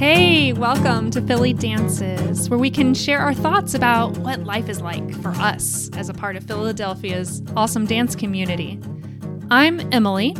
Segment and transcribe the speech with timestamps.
[0.00, 4.80] Hey, welcome to Philly Dances, where we can share our thoughts about what life is
[4.80, 8.80] like for us as a part of Philadelphia's awesome dance community.
[9.50, 10.34] I'm Emily,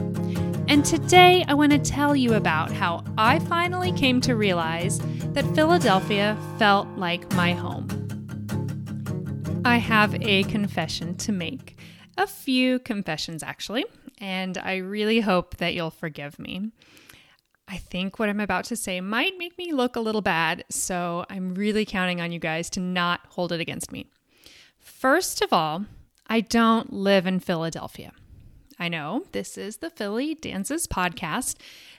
[0.66, 4.98] and today I want to tell you about how I finally came to realize
[5.34, 7.86] that Philadelphia felt like my home.
[9.66, 11.78] I have a confession to make.
[12.16, 13.84] A few confessions, actually,
[14.16, 16.70] and I really hope that you'll forgive me.
[17.70, 21.24] I think what I'm about to say might make me look a little bad, so
[21.30, 24.06] I'm really counting on you guys to not hold it against me.
[24.80, 25.84] First of all,
[26.26, 28.10] I don't live in Philadelphia.
[28.80, 31.58] I know this is the Philly Dances podcast,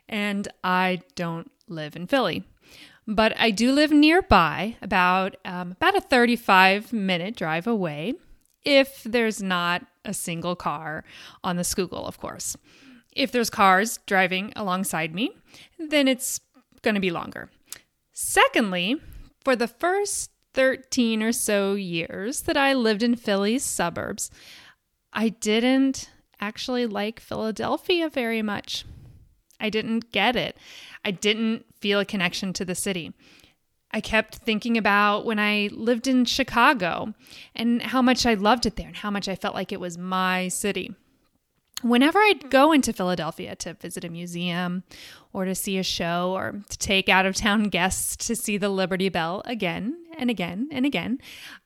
[0.09, 2.44] and I don't live in Philly.
[3.08, 8.16] But I do live nearby, about um, about a 35 minute drive away,
[8.66, 11.06] if there's not a single car
[11.45, 12.58] on the Schuylkill, of course.
[13.12, 15.36] If there's cars driving alongside me,
[15.78, 16.40] then it's
[16.82, 17.50] going to be longer.
[18.14, 19.02] Secondly,
[19.44, 24.31] for the first 13 or so years that I lived in Philly's suburbs,
[25.14, 26.09] I didn't
[26.40, 28.86] actually like Philadelphia very much.
[29.59, 30.58] I didn't get it.
[31.06, 33.14] I didn't feel a connection to the city.
[33.92, 37.14] I kept thinking about when I lived in Chicago
[37.53, 39.98] and how much I loved it there and how much I felt like it was
[39.98, 40.96] my city
[41.82, 44.84] whenever I'd go into Philadelphia to visit a museum
[45.34, 48.70] or to see a show or to take out of town guests to see the
[48.70, 51.20] Liberty Bell again and again and again,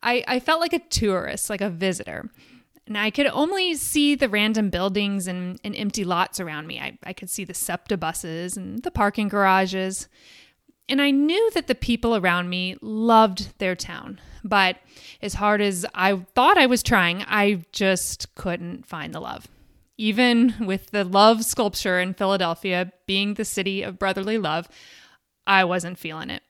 [0.03, 2.29] I, I felt like a tourist, like a visitor.
[2.87, 6.79] And I could only see the random buildings and, and empty lots around me.
[6.79, 10.07] I, I could see the SEPTA buses and the parking garages.
[10.87, 14.21] And I knew that the people around me loved their town.
[14.43, 14.77] But
[15.23, 19.47] as hard as I thought I was trying, I just couldn't find the love
[19.97, 24.67] even with the love sculpture in Philadelphia being the city of brotherly love,
[25.47, 26.43] I wasn't feeling it.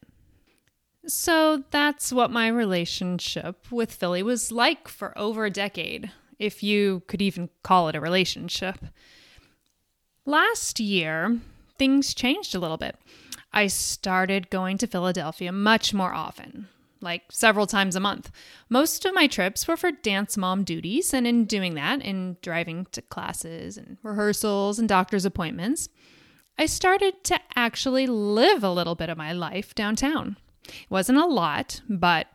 [1.07, 7.03] So that's what my relationship with Philly was like for over a decade, if you
[7.07, 8.77] could even call it a relationship.
[10.25, 11.39] Last year,
[11.77, 12.95] things changed a little bit.
[13.53, 16.67] I started going to Philadelphia much more often
[17.05, 18.29] like several times a month.
[18.67, 22.87] Most of my trips were for dance mom duties, and in doing that, in driving
[22.91, 25.87] to classes and rehearsals and doctor's appointments,
[26.57, 30.35] I started to actually live a little bit of my life downtown.
[30.67, 32.27] It wasn't a lot, but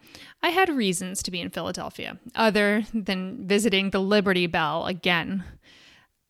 [0.42, 5.44] I had reasons to be in Philadelphia, other than visiting the Liberty Bell again.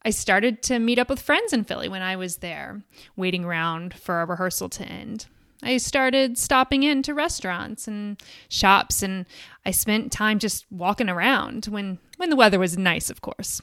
[0.03, 2.83] I started to meet up with friends in Philly when I was there,
[3.17, 5.27] waiting around for a rehearsal to end.
[5.63, 9.27] I started stopping into restaurants and shops and
[9.65, 13.61] I spent time just walking around when when the weather was nice, of course.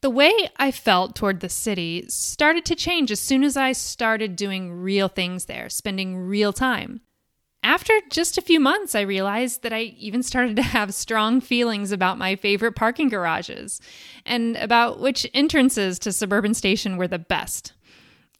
[0.00, 4.36] The way I felt toward the city started to change as soon as I started
[4.36, 7.00] doing real things there, spending real time.
[7.64, 11.92] After just a few months, I realized that I even started to have strong feelings
[11.92, 13.80] about my favorite parking garages
[14.26, 17.72] and about which entrances to Suburban Station were the best.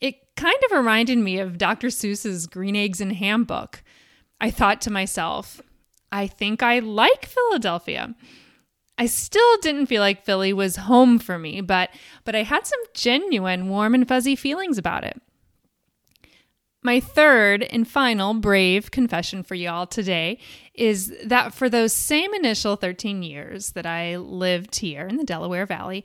[0.03, 1.87] It kind of reminded me of Dr.
[1.87, 3.81] Seuss's Green Eggs and Ham book.
[4.41, 5.61] I thought to myself,
[6.11, 8.13] I think I like Philadelphia.
[8.97, 11.89] I still didn't feel like Philly was home for me, but
[12.25, 15.21] but I had some genuine warm and fuzzy feelings about it.
[16.83, 20.37] My third and final brave confession for y'all today
[20.73, 25.65] is that for those same initial 13 years that I lived here in the Delaware
[25.65, 26.03] Valley,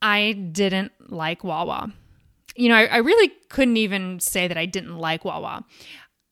[0.00, 1.92] I didn't like Wawa
[2.56, 5.64] you know, I, I really couldn't even say that I didn't like Wawa.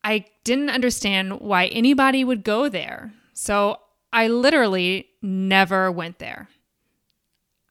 [0.03, 3.13] I didn't understand why anybody would go there.
[3.33, 3.79] So
[4.13, 6.47] I literally never went there.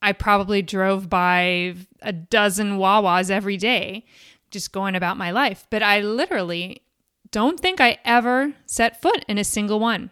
[0.01, 4.05] I probably drove by a dozen Wawas every day,
[4.51, 5.65] just going about my life.
[5.71, 6.83] But I literally
[7.31, 10.11] don't think I ever set foot in a single one.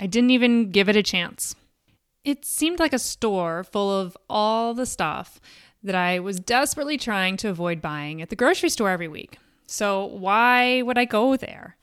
[0.00, 1.54] I didn't even give it a chance.
[2.24, 5.40] It seemed like a store full of all the stuff
[5.82, 9.38] that I was desperately trying to avoid buying at the grocery store every week.
[9.66, 11.76] So, why would I go there?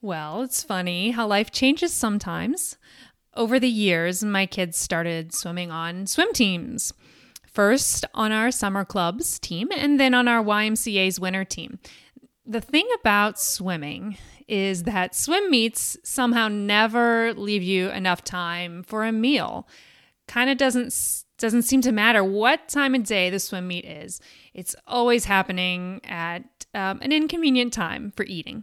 [0.00, 2.76] Well, it's funny how life changes sometimes.
[3.34, 6.92] Over the years, my kids started swimming on swim teams.
[7.46, 11.80] First on our summer clubs team, and then on our YMCA's winter team.
[12.46, 14.16] The thing about swimming
[14.46, 19.68] is that swim meets somehow never leave you enough time for a meal.
[20.26, 20.92] Kind of doesn't
[21.38, 24.20] doesn't seem to matter what time of day the swim meet is,
[24.54, 26.42] it's always happening at
[26.74, 28.62] um, an inconvenient time for eating.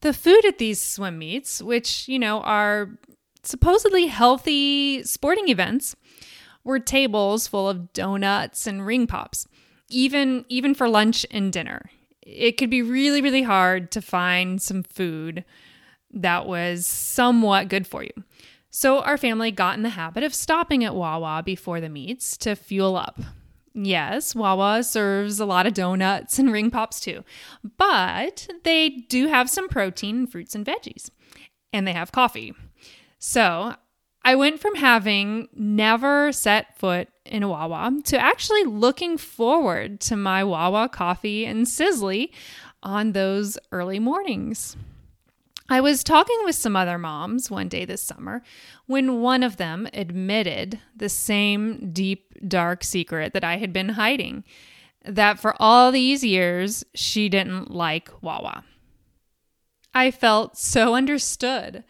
[0.00, 2.98] The food at these swim meets, which, you know, are
[3.42, 5.96] supposedly healthy sporting events,
[6.64, 9.46] were tables full of donuts and ring pops,
[9.90, 11.90] even even for lunch and dinner.
[12.28, 15.44] it could be really, really hard to find some food
[16.12, 18.12] that was somewhat good for you.
[18.78, 22.54] So our family got in the habit of stopping at Wawa before the meets to
[22.54, 23.18] fuel up.
[23.74, 27.24] Yes, Wawa serves a lot of donuts and ring pops too,
[27.76, 31.10] but they do have some protein, fruits, and veggies,
[31.72, 32.54] and they have coffee.
[33.18, 33.74] So
[34.24, 40.14] I went from having never set foot in a Wawa to actually looking forward to
[40.14, 42.30] my Wawa coffee and Sizzli
[42.84, 44.76] on those early mornings.
[45.68, 48.42] I was talking with some other moms one day this summer
[48.86, 54.44] when one of them admitted the same deep, dark secret that I had been hiding
[55.04, 58.64] that for all these years she didn't like Wawa.
[59.94, 61.84] I felt so understood.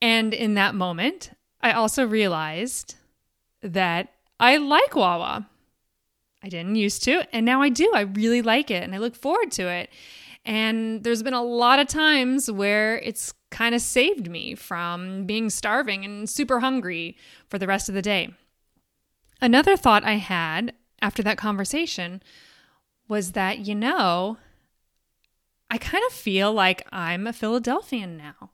[0.00, 1.30] And in that moment,
[1.60, 2.96] I also realized
[3.62, 5.48] that I like Wawa.
[6.42, 7.90] I didn't used to, and now I do.
[7.94, 9.88] I really like it and I look forward to it.
[10.44, 15.48] And there's been a lot of times where it's kind of saved me from being
[15.48, 17.16] starving and super hungry
[17.48, 18.34] for the rest of the day.
[19.40, 22.22] Another thought I had after that conversation
[23.08, 24.38] was that, you know,
[25.70, 28.50] I kind of feel like I'm a Philadelphian now.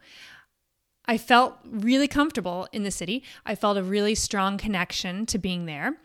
[1.07, 3.25] I felt really comfortable in the city.
[3.45, 5.97] I felt a really strong connection to being there.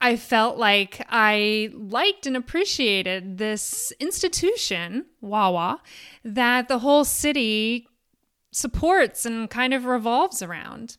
[0.00, 5.80] I felt like I liked and appreciated this institution, Wawa,
[6.22, 7.88] that the whole city
[8.52, 10.98] supports and kind of revolves around.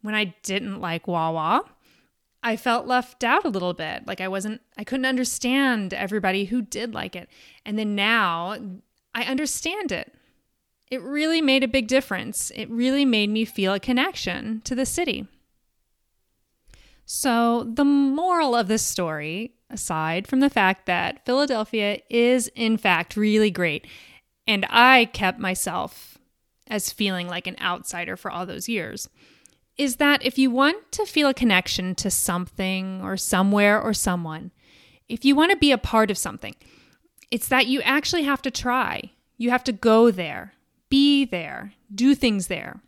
[0.00, 1.64] When I didn't like Wawa,
[2.42, 4.06] I felt left out a little bit.
[4.06, 7.28] Like I wasn't, I couldn't understand everybody who did like it.
[7.66, 8.56] And then now
[9.14, 10.14] I understand it.
[10.90, 12.50] It really made a big difference.
[12.54, 15.26] It really made me feel a connection to the city.
[17.10, 23.16] So, the moral of this story, aside from the fact that Philadelphia is in fact
[23.16, 23.86] really great,
[24.46, 26.18] and I kept myself
[26.66, 29.08] as feeling like an outsider for all those years,
[29.78, 34.50] is that if you want to feel a connection to something or somewhere or someone,
[35.08, 36.56] if you want to be a part of something,
[37.30, 39.12] it's that you actually have to try.
[39.38, 40.52] You have to go there,
[40.90, 42.82] be there, do things there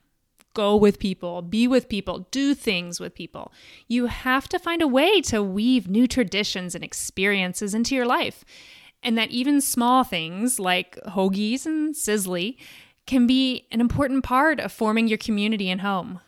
[0.55, 3.53] go with people, be with people, do things with people.
[3.89, 8.45] You have to find a way to weave new traditions and experiences into your life.
[9.03, 12.57] And that even small things like hoagies and Sizzli
[13.07, 16.21] can be an important part of forming your community and home.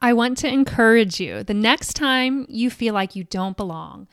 [0.00, 4.08] I want to encourage you the next time you feel like you don't belong,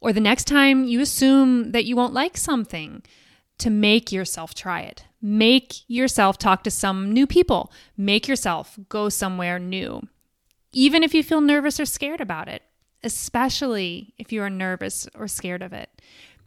[0.00, 3.02] or the next time you assume that you won't like something,
[3.58, 5.04] to make yourself try it.
[5.22, 7.72] Make yourself talk to some new people.
[7.96, 10.02] Make yourself go somewhere new,
[10.72, 12.62] even if you feel nervous or scared about it,
[13.02, 15.90] especially if you are nervous or scared of it.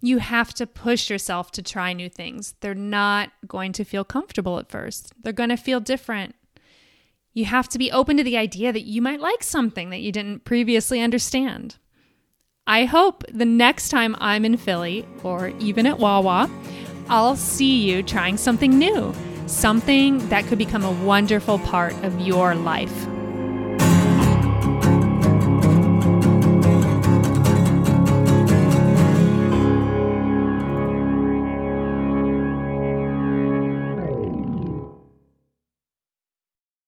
[0.01, 2.55] You have to push yourself to try new things.
[2.59, 6.35] They're not going to feel comfortable at first, they're going to feel different.
[7.35, 10.11] You have to be open to the idea that you might like something that you
[10.11, 11.77] didn't previously understand.
[12.67, 16.49] I hope the next time I'm in Philly or even at Wawa,
[17.09, 19.13] I'll see you trying something new,
[19.45, 23.07] something that could become a wonderful part of your life.